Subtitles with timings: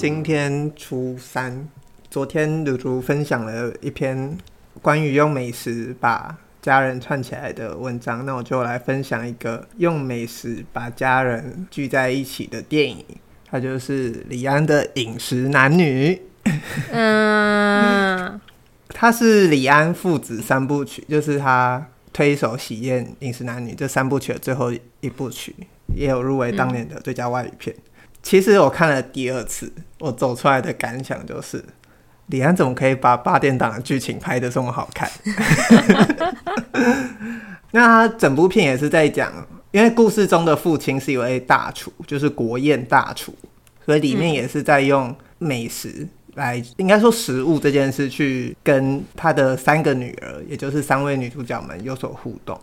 [0.00, 1.68] 今天初三，
[2.10, 4.34] 昨天如如分享了一篇
[4.80, 13.04] 关于用美食把家人串起来的文章，那我就来分享一个用美食把家人聚在一起的电影，
[13.44, 16.18] 它就是李安的《饮食男女》。
[16.92, 18.40] 嗯，
[18.88, 25.54] 它是李安父子三部曲，就是他推手喜宴《饮食男女》这三部曲的最后一部曲，
[25.94, 27.76] 也有入围当年的最佳外语片。
[27.76, 27.82] 嗯
[28.22, 31.64] 其实我看了第二次，我走出来的感想就是，
[32.26, 35.08] 李安怎么可以把八点档的剧情拍得这么好看？
[37.72, 39.32] 那他整部片也是在讲，
[39.70, 43.32] 因为故事中的父亲是一位大厨，就是国宴大厨，
[43.84, 52.58] 所以里面也是在用美食来，嗯、应该说食物这件事去跟他的三个女儿，也就是三位女主角们有所互动。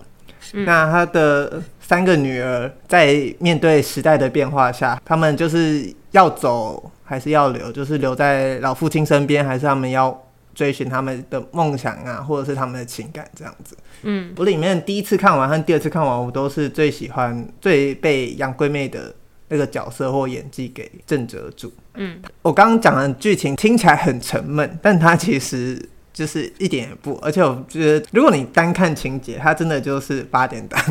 [0.54, 7.72] 嗯、那他的三个女儿在面对时代的变化下，他们就是要走还是要留？
[7.72, 10.22] 就是留在老父亲身边，还是他们要
[10.54, 13.78] 追寻他们的梦想啊，或者是他们的情感这样子？
[14.02, 19.16] 嗯，我里面第一次看完和第二次看完，我都是最喜欢最被杨贵妹的
[19.48, 21.72] 那个角色或演技给震慑住。
[21.94, 25.90] 嗯，我刚刚讲的剧情听起来很沉闷，但它其实。
[26.18, 30.84] 就是一点也不，而且我觉得，如果你单看情节，它真的就是八点档，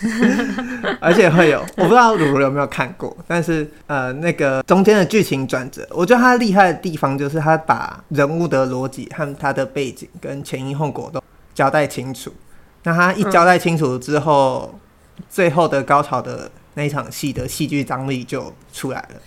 [1.00, 11.22] 而且会有，我不知道鲁鲁有没有看过，但是呃，那个中间的剧情转折，我觉得他厉害的地方就是他把人物的逻辑和他的背景跟前因后果都
[11.54, 12.32] 交代清楚。
[12.84, 14.74] 那他一交代清楚之后，
[15.28, 19.20] 最后的高潮的那一场戏的戏剧张力就出来了。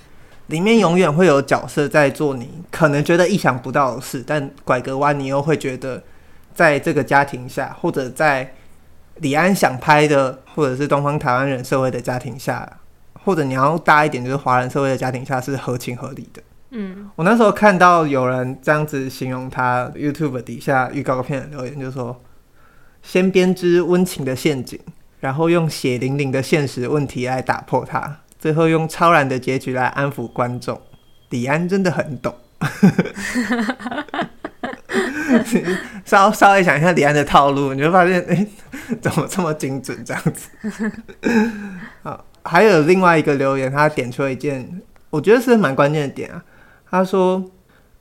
[0.48, 6.04] 里面永远会有角色在做你可能觉得意想不到的事，但拐个弯你又会觉得，
[6.54, 8.54] 在这个家庭下，或者在
[9.22, 12.70] 李安想拍的，或者是东方台湾人社会的家庭下，
[13.24, 16.42] 或者你要大一点，就是华人社会的家庭下，是合情合理的。
[16.72, 22.22] 嗯，我那时候看到有人这样子形容他 YouTube 底下预告片的留言，就说：
[23.02, 24.80] 先编织温情的陷阱，
[25.22, 28.18] 然后用血淋淋的现实问题来打破它。
[28.38, 30.81] 最后用超然的结局来安抚观众，
[31.30, 32.36] 李安真的很懂。
[36.06, 38.47] 稍稍微想一下李安的套路，你就发现，哎、
[39.02, 40.50] 怎么这么精准这样子？
[42.03, 46.44] 好，还有另外一个留言，他点出了一件我觉得是蛮关键的点啊。
[46.90, 47.52] 他说：“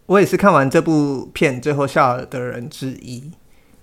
[0.06, 3.32] 我也是看完这部片最后笑了的人之一。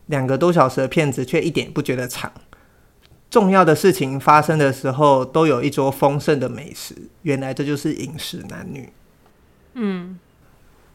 [0.07, 2.31] 两个多小时的片子，却一点不觉得长。”
[3.31, 6.93] 重要的事情发生的时候，都有一桌丰盛的美食。
[7.21, 8.89] 原来这就是饮食男女。
[9.73, 10.19] 嗯，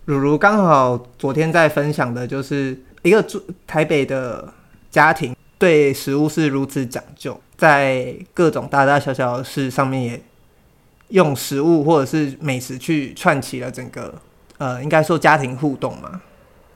[0.07, 4.53] 如如刚好昨天在分享的，就是一个住台北的
[4.89, 10.23] 家庭，对食物是如此讲究，在各种大大小小的事上面，也
[11.09, 14.15] 用食物或者是美食去串起了整个
[14.59, 16.23] 呃，应该说家庭互动嘛。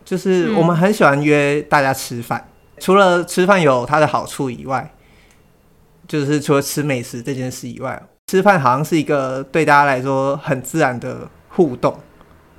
[0.04, 2.48] 就是我们很喜欢约大家吃饭，
[2.78, 4.92] 除了吃饭有它的好处以外。
[6.08, 11.96] 就是除了吃美食这件事以外，吃饭好像是一个对大家来说很自然的互动，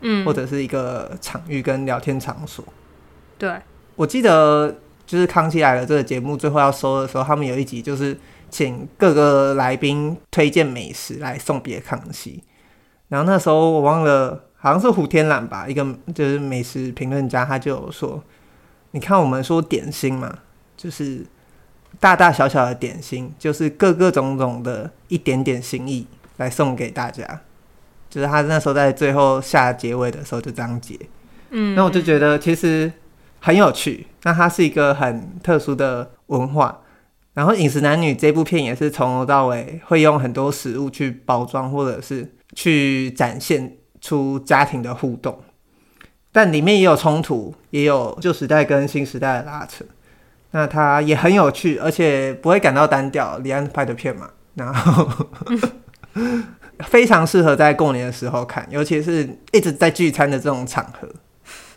[0.01, 2.63] 嗯，或者是一个场域跟聊天场所。
[3.37, 3.55] 对，
[3.95, 4.75] 我记得
[5.05, 8.17] 就是《康熙来了》这个节目最后要收的时候，他们有一集就是
[8.49, 12.43] 请各个来宾推荐美食来送别康熙。
[13.07, 18.23] 然后那时候我忘了，好像是胡天岚吧，一个就是美食评论家，他就有说
[18.91, 20.39] ：“你看我们说点心嘛，
[20.75, 21.25] 就是。”
[21.99, 26.07] 大大小小的点心，就是各个种种的一点点心意
[26.37, 27.41] 来送给大家。
[28.11, 30.99] 就是他那时候在最后下结尾的时候就这样结，
[31.49, 32.91] 嗯，那我就觉得其实
[33.39, 34.05] 很有趣。
[34.23, 36.81] 那它是一个很特殊的文化。
[37.33, 45.41] 然后《饮食男女》这部片也是从头到尾会用很多食物去包装，或者是去展现出家庭的互动，
[46.33, 49.85] 但里面也有冲突，也有旧时代跟新时代的拉扯。
[50.51, 53.37] 那它也很有趣，而且不会感到单调。
[53.37, 55.07] 李安拍的片嘛，然后
[56.81, 61.07] 非常适合在过年的时候看，尤其是一直在聚餐的这种场合，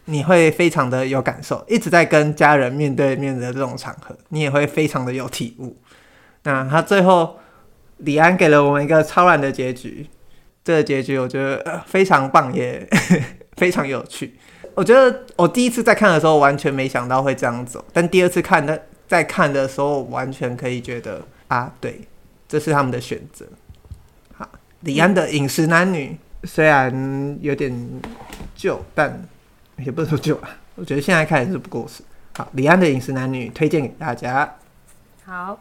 [0.06, 1.64] 你会非常的有感受。
[1.68, 5.76] 一直在跟家人面对面的这种场合，你也会非常的有体悟。
[6.44, 7.36] 那他最后，
[7.98, 10.06] 李安给了我们一个超然的结局，
[10.62, 12.86] 这个结局我觉得非常棒，也
[13.56, 14.34] 非常有趣。
[14.74, 22.00] 我觉得我第一次在看的时候完全没想到会这样走，但第二次看的在看的时候完全可以觉得啊，对，
[22.48, 23.46] 这是他们的选择。
[24.84, 26.16] 李安的《饮食男女》
[26.46, 27.72] 虽然有点
[28.54, 29.26] 旧，但
[29.78, 30.50] 也不能说旧啊。
[30.74, 32.02] 我觉得现在看也是不过时。
[32.36, 34.56] 好，李安的《饮食男女》推荐给大家。
[35.24, 35.58] 好。